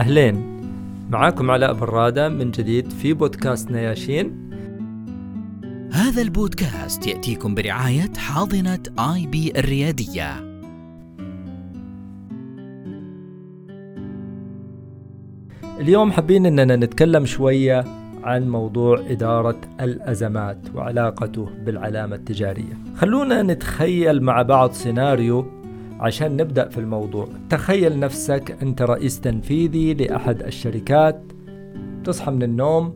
[0.00, 0.60] أهلين.
[1.10, 4.50] معاكم علاء برادة من جديد في بودكاست نياشين.
[5.92, 10.30] هذا البودكاست يأتيكم برعاية حاضنة IP الريادية.
[15.80, 17.84] اليوم حابين أننا نتكلم شوية
[18.22, 22.78] عن موضوع إدارة الأزمات وعلاقته بالعلامة التجارية.
[22.96, 25.59] خلونا نتخيل مع بعض سيناريو
[26.00, 27.28] عشان نبدأ في الموضوع.
[27.50, 31.22] تخيل نفسك أنت رئيس تنفيذي لأحد الشركات.
[32.04, 32.92] تصحى من النوم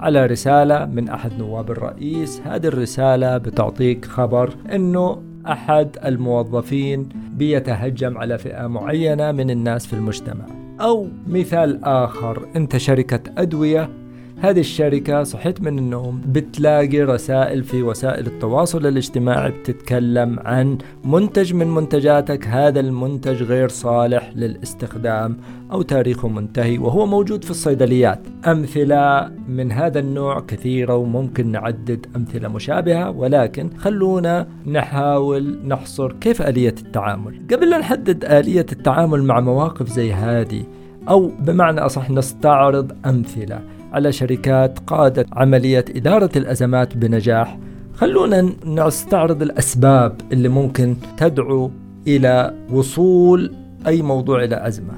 [0.00, 2.40] على رسالة من أحد نواب الرئيس.
[2.44, 10.46] هذه الرسالة بتعطيك خبر أنه أحد الموظفين بيتهجم على فئة معينة من الناس في المجتمع.
[10.80, 13.99] أو مثال آخر أنت شركة أدوية
[14.42, 21.74] هذه الشركة صحيت من النوم بتلاقي رسائل في وسائل التواصل الاجتماعي بتتكلم عن منتج من
[21.74, 25.36] منتجاتك هذا المنتج غير صالح للاستخدام
[25.72, 28.20] أو تاريخه منتهي وهو موجود في الصيدليات.
[28.46, 36.74] أمثلة من هذا النوع كثيرة وممكن نعدد أمثلة مشابهة ولكن خلونا نحاول نحصر كيف آلية
[36.86, 37.40] التعامل.
[37.52, 40.64] قبل لا نحدد آلية التعامل مع مواقف زي هذه
[41.08, 43.60] أو بمعنى أصح نستعرض أمثلة
[43.92, 47.58] على شركات قادت عملية إدارة الأزمات بنجاح.
[47.94, 51.70] خلونا نستعرض الأسباب اللي ممكن تدعو
[52.06, 53.52] إلى وصول
[53.86, 54.92] أي موضوع إلى أزمة.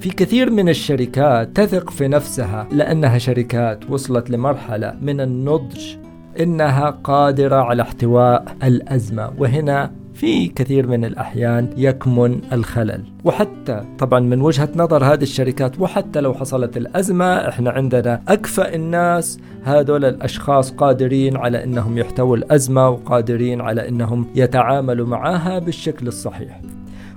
[0.00, 5.96] في كثير من الشركات تثق في نفسها لأنها شركات وصلت لمرحلة من النضج
[6.40, 9.32] إنها قادرة على احتواء الأزمة.
[9.38, 13.02] وهنا في كثير من الأحيان يكمن الخلل.
[13.24, 19.38] وحتى طبعا من وجهة نظر هذه الشركات وحتى لو حصلت الأزمة إحنا عندنا أكفأ الناس.
[19.64, 26.60] هذول الأشخاص قادرين على أنهم يحتووا الأزمة وقادرين على أنهم يتعاملوا معها بالشكل الصحيح.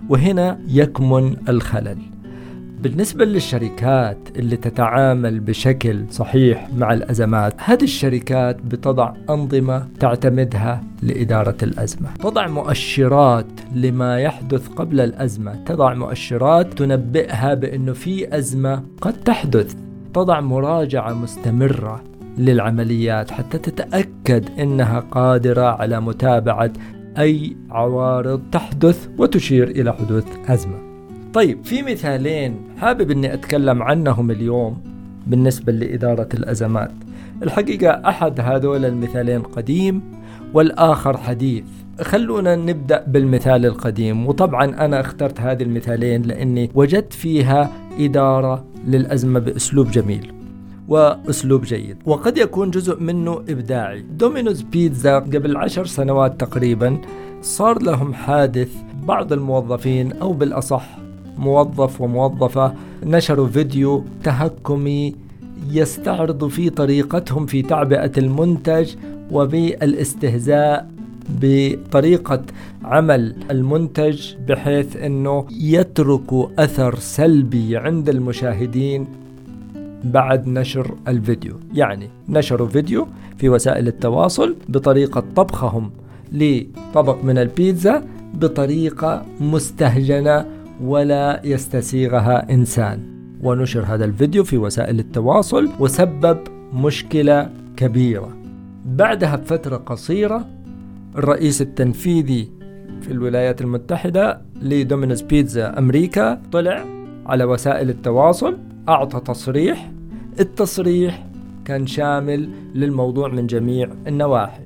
[0.09, 1.97] وهنا يكمن الخلل.
[2.81, 12.09] بالنسبة للشركات اللي تتعامل بشكل صحيح مع الأزمات هذه الشركات بتضع أنظمة تعتمدها لإدارة الأزمة.
[12.19, 13.45] تضع مؤشرات
[13.75, 15.63] لما يحدث قبل الأزمة.
[15.63, 19.75] تضع مؤشرات تنبئها بأنه في أزمة قد تحدث.
[20.13, 22.03] تضع مراجعة مستمرة
[22.37, 26.73] للعمليات حتى تتأكد أنها قادرة على متابعة
[27.17, 30.88] أي عوارض تحدث وتشير إلى حدوث أزمة.
[31.33, 34.81] طيب في مثالين حابب إني أتكلم عنهم اليوم
[35.27, 36.91] بالنسبة لإدارة الأزمات.
[37.43, 40.01] الحقيقة أحد هذول المثالين قديم
[40.53, 41.63] والآخر حديث.
[42.01, 47.69] خلونا نبدأ بالمثال القديم وطبعا أنا اخترت هذه المثالين لأني وجدت فيها
[47.99, 50.33] إدارة للأزمة بأسلوب جميل
[50.87, 54.01] وأسلوب جيد وقد يكون جزء منه إبداعي.
[54.01, 56.97] دومينوز بيتزا قبل عشر سنوات تقريبا
[57.41, 58.71] صار لهم حادث
[59.03, 60.99] بعض الموظفين أو بالأصح
[61.39, 62.73] موظف وموظفة
[63.03, 65.15] نشروا فيديو تهكمي
[65.71, 68.95] يستعرض في طريقتهم في تعبئة المنتج
[69.31, 70.89] وبالاستهزاء
[71.29, 72.41] بطريقة
[72.83, 79.07] عمل المنتج بحيث إنه يترك أثر سلبي عند المشاهدين
[80.03, 81.53] بعد نشر الفيديو.
[81.73, 83.07] يعني نشروا فيديو
[83.37, 85.91] في وسائل التواصل بطريقة طبخهم
[86.31, 90.45] لطبق من البيتزا بطريقة مستهجنة
[90.83, 92.99] ولا يستسيغها إنسان.
[93.43, 96.37] ونشر هذا الفيديو في وسائل التواصل وسبب
[96.73, 98.37] مشكلة كبيرة.
[98.85, 100.45] بعدها بفترة قصيرة
[101.15, 102.49] الرئيس التنفيذي
[103.01, 106.85] في الولايات المتحدة لدومينوز بيتزا أمريكا طلع
[107.25, 108.57] على وسائل التواصل
[108.89, 109.91] أعطى تصريح.
[110.39, 111.25] التصريح
[111.65, 114.63] كان شامل للموضوع من جميع النواحي.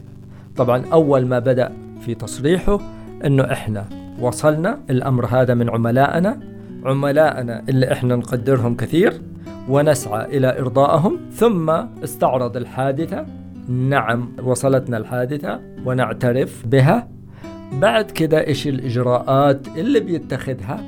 [0.55, 1.71] طبعا أول ما بدأ
[2.05, 2.79] في تصريحه
[3.25, 6.39] أنه إحنا وصلنا الأمر هذا من عملائنا
[6.85, 9.21] عملائنا اللي إحنا نقدرهم كثير
[9.69, 11.69] ونسعى إلى إرضائهم ثم
[12.03, 13.25] استعرض الحادثة.
[13.69, 17.07] نعم وصلتنا الحادثة ونعترف بها.
[17.81, 20.83] بعد كده إيش الإجراءات اللي بيتخذها؟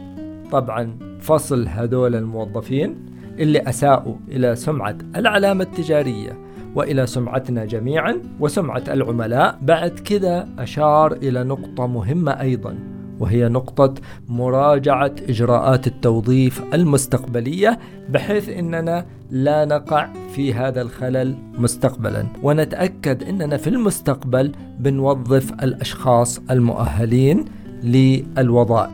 [0.51, 2.95] طبعا فصل هذول الموظفين
[3.39, 6.37] اللي أساءوا إلى سمعة العلامة التجارية
[6.75, 9.57] وإلى سمعتنا جميعا وسمعة العملاء.
[9.61, 12.94] بعد كذا أشار إلى نقطة مهمة أيضا.
[13.20, 13.94] وهي نقطة
[14.28, 17.79] مراجعة إجراءات التوظيف المستقبلية
[18.09, 22.28] بحيث أننا لا نقع في هذا الخلل مستقبلا.
[22.44, 27.46] ونتأكد أننا في المستقبل بنوظف الأشخاص المؤهلين
[27.84, 28.91] للوظائف.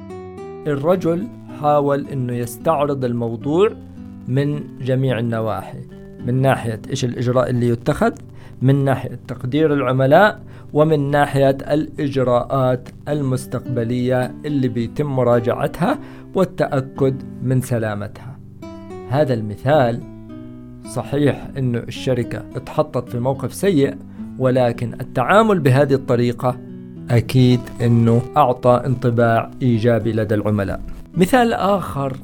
[0.68, 1.28] الرجل
[1.62, 3.72] حاول أنه يستعرض الموضوع
[4.28, 5.80] من جميع النواحي.
[6.26, 8.12] من ناحية إيش الإجراء اللي يتخذ؟
[8.62, 10.40] من ناحية تقدير العملاء
[10.74, 16.00] ومن ناحية الإجراءات المستقبلية اللي بيتم مراجعتها
[16.36, 18.40] والتأكد من سلامتها.
[19.10, 20.02] هذا المثال
[20.90, 23.96] صحيح أن الشركة اتحطت في موقف سيء
[24.40, 26.58] ولكن التعامل بهذه الطريقة
[27.10, 30.81] أكيد أنه أعطى انطباع إيجابي لدى العملاء.
[31.13, 32.18] مثال آخر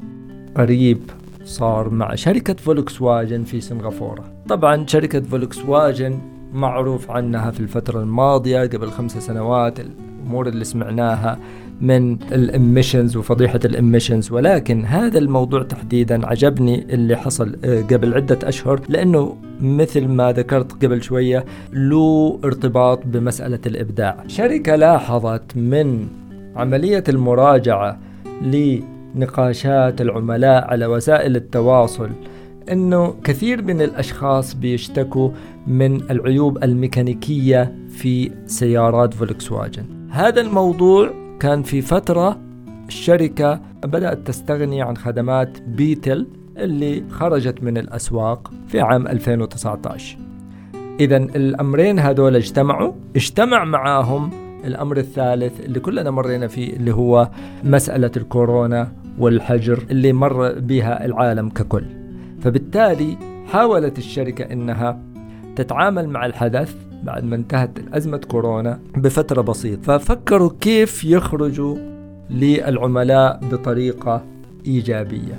[0.56, 1.00] قريب
[1.48, 4.24] صار مع شركة فولكس واجن في سنغافورة.
[4.50, 6.20] طبعا شركة فولكس واجن
[6.54, 11.40] معروف عنها في الفترة الماضية قبل خمس سنوات الأمور اللي سمعناها
[11.82, 18.14] من ال emissions وفضيحة ال emissions ولكن هذا الموضوع تحديدا عجبني اللي حصل آه، قبل
[18.14, 24.24] عدة أشهر لأنه مثل ما ذكرت قبل شوية له ارتباط بمسألة الإبداع.
[24.28, 26.08] شركة لاحظت من
[26.56, 28.00] عملية المراجعة
[29.18, 32.10] لنقاشات العملاء على وسائل التواصل
[32.72, 35.30] إنه كثير من الأشخاص بيشتكوا
[35.68, 42.40] من العيوب الميكانيكية في سيارات فولكس واجن هذا الموضوع كان في فترة
[42.88, 46.28] الشركة بدأت تستغني عن خدمات بيتل
[46.58, 50.18] اللي خرجت من الأسواق في عام 2019
[51.00, 54.30] اذا الأمرين هذول اجتمعوا اجتمع معاهم
[54.66, 57.30] الأمر الثالث اللي كلنا مرينا فيه اللي هو
[57.63, 61.84] مسألة الكورونا والحجر اللي مر بها العالم ككل.
[62.42, 63.18] فبالتالي
[63.48, 65.00] حاولت الشركة إنها
[65.56, 69.98] تتعامل مع الحدث بعد ما انتهت أزمة كورونا بفترة بسيطة.
[69.98, 71.78] ففكروا كيف يخرجوا
[72.30, 74.24] للعملاء بطريقة
[74.66, 75.36] إيجابية.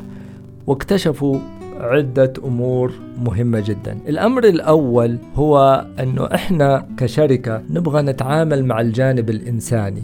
[0.67, 1.39] واكتشفوا
[1.81, 2.93] عدة أمور
[3.25, 3.99] مهمة جدا.
[4.09, 10.03] الأمر الأول هو أنه إحنا كشركة نبغى نتعامل مع الجانب الإنساني.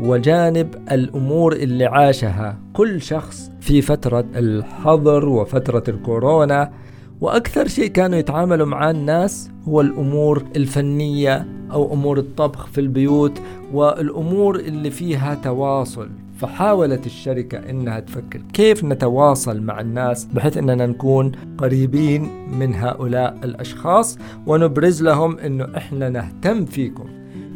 [0.00, 6.72] وجانب الأمور اللي عاشها كل شخص في فترة الحظر وفترة الكورونا.
[7.20, 13.32] وأكثر شيء كانوا يتعاملوا مع الناس هو الأمور الفنية أو أمور الطبخ في البيوت
[13.72, 16.08] والأمور اللي فيها تواصل.
[16.38, 24.18] فحاولت الشركة إنها تفكر كيف نتواصل مع الناس بحيث إننا نكون قريبين من هؤلاء الأشخاص
[24.46, 27.06] ونبرز لهم إنه إحنا نهتم فيكم.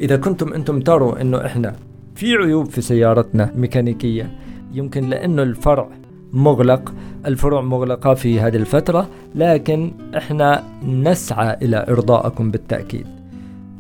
[0.01, 1.75] إذا كنتم أنتم تروا إنه إحنا
[2.19, 4.31] في عيوب في سيارتنا ميكانيكية.
[4.73, 5.89] يمكن لأنه الفرع
[6.33, 6.95] مغلق
[7.27, 13.07] الفروع مغلقة في هذه الفترة لكن إحنا نسعى إلى إرضائكم بالتأكيد.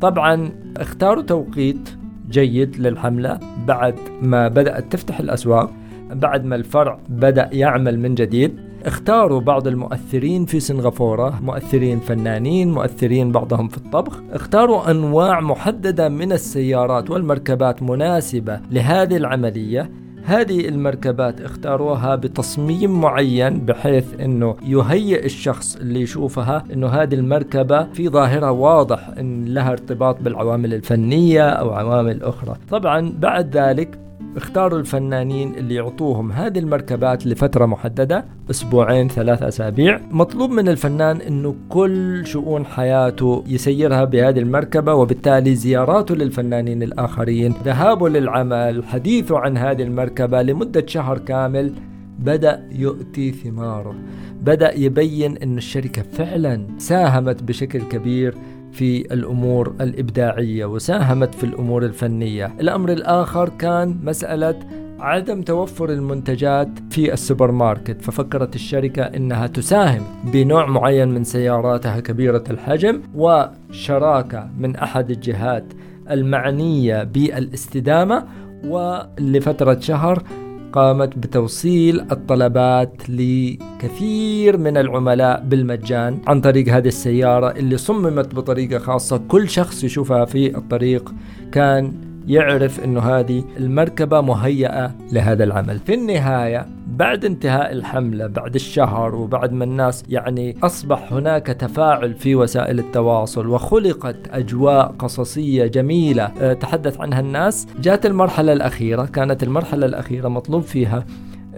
[0.00, 1.88] طبعا اختاروا توقيت
[2.30, 5.72] جيد للحملة بعد ما بدأت تفتح الأسواق
[6.10, 8.67] بعد ما الفرع بدأ يعمل من جديد.
[8.84, 14.22] اختاروا بعض المؤثرين في سنغافورة مؤثرين فنانين مؤثرين بعضهم في الطبخ.
[14.32, 19.90] اختاروا أنواع محددة من السيارات والمركبات مناسبة لهذه العملية.
[20.24, 28.08] هذه المركبات اختاروها بتصميم معين بحيث إنه يهيئ الشخص اللي يشوفها إنه هذه المركبة في
[28.08, 32.56] ظاهرة واضح إن لها ارتباط بالعوامل الفنية أو عوامل أخرى.
[32.70, 33.98] طبعا بعد ذلك
[34.36, 40.00] اختاروا الفنانين اللي يعطوهم هذه المركبات لفترة محددة أسبوعين ثلاث أسابيع.
[40.10, 48.08] مطلوب من الفنان أنه كل شؤون حياته يسيرها بهذه المركبة وبالتالي زياراته للفنانين الآخرين ذهابه
[48.08, 51.72] للعمل حديثه عن هذه المركبة لمدة شهر كامل
[52.18, 53.94] بدأ يؤتي ثماره.
[54.42, 58.34] بدأ يبين أن الشركة فعلا ساهمت بشكل كبير
[58.72, 62.54] في الأمور الإبداعية وساهمت في الأمور الفنية.
[62.60, 64.58] الأمر الآخر كان مسألة
[65.00, 70.02] عدم توفر المنتجات في السوبر ماركت ففكرت الشركة إنها تساهم
[70.32, 75.64] بنوع معين من سياراتها كبيرة الحجم وشراكة من أحد الجهات
[76.10, 78.24] المعنية بالاستدامة
[78.64, 80.22] ولفترة شهر
[80.72, 89.20] قامت بتوصيل الطلبات لكثير من العملاء بالمجان عن طريق هذه السيارة اللي صممت بطريقة خاصة.
[89.28, 91.14] كل شخص يشوفها في الطريق
[91.52, 95.78] كان يعرف إنه هذه المركبة مهيئة لهذا العمل.
[95.78, 102.34] في النهاية بعد انتهاء الحملة بعد الشهر وبعد ما الناس يعني أصبح هناك تفاعل في
[102.34, 109.04] وسائل التواصل وخلقت أجواء قصصية جميلة آه، تحدث عنها الناس جاءت المرحلة الأخيرة.
[109.04, 111.04] كانت المرحلة الأخيرة مطلوب فيها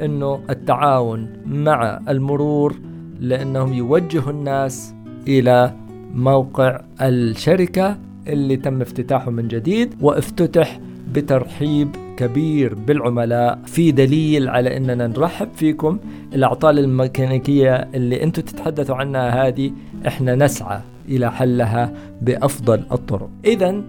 [0.03, 2.75] أنه التعاون مع المرور
[3.21, 4.95] لأنهم يوجهوا الناس
[5.29, 5.75] إلى
[6.15, 10.81] موقع الشركة اللي تم افتتاحه من جديد وافتتح
[11.13, 15.99] بترحيب كبير بالعملاء في دليل على إننا نرحب فيكم.
[16.35, 19.73] الأعطال الميكانيكية اللي أنتم تتحدثوا عنها هذه
[20.07, 23.31] إحنا نسعى إلى حلها بأفضل الطرق.
[23.45, 23.83] اذا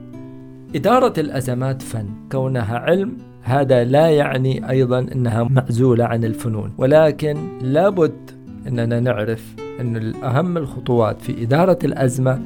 [0.76, 6.74] إدارة الأزمات فن كونها علم هذا لا يعني أيضا إنها معزولة عن الفنون.
[6.78, 8.32] ولكن لابد
[8.68, 12.42] إننا نعرف إن اهم الخطوات في إدارة الأزمة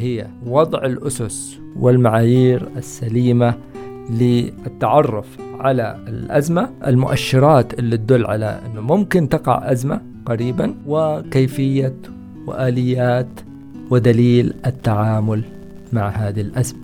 [0.00, 3.54] هي وضع الأسس والمعايير السليمة
[4.10, 5.26] للتعرف
[5.60, 11.96] على الأزمة، المؤشرات اللي تدل على إنه ممكن تقع أزمة قريبا وكيفية
[12.46, 13.40] وآليات
[13.90, 15.42] ودليل التعامل
[15.92, 16.79] مع هذه الأزمة.